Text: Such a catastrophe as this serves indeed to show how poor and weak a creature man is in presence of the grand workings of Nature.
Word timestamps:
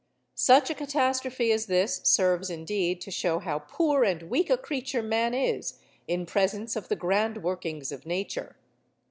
Such 0.33 0.71
a 0.71 0.73
catastrophe 0.73 1.51
as 1.51 1.67
this 1.67 2.01
serves 2.05 2.49
indeed 2.49 3.01
to 3.01 3.11
show 3.11 3.37
how 3.37 3.59
poor 3.59 4.03
and 4.03 4.31
weak 4.31 4.49
a 4.49 4.57
creature 4.57 5.03
man 5.03 5.35
is 5.35 5.77
in 6.07 6.25
presence 6.25 6.75
of 6.75 6.87
the 6.87 6.95
grand 6.95 7.43
workings 7.43 7.91
of 7.91 8.07
Nature. 8.07 8.55